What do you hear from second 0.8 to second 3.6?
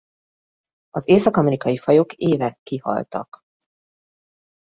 Az észak-amerikai fajok éve kihaltak.